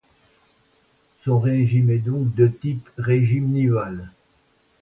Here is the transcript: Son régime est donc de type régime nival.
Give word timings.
Son 1.23 1.39
régime 1.39 1.91
est 1.91 1.99
donc 1.99 2.33
de 2.33 2.47
type 2.47 2.89
régime 2.97 3.49
nival. 3.51 4.09